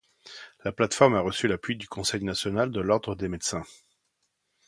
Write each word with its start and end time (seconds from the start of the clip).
La 0.63 0.71
plateforme 0.71 1.13
a 1.13 1.21
reçu 1.21 1.47
l'appui 1.47 1.75
du 1.77 1.87
Conseil 1.87 2.23
national 2.23 2.71
de 2.71 2.79
l'Ordre 2.81 3.13
des 3.15 3.27
médecins. 3.27 3.61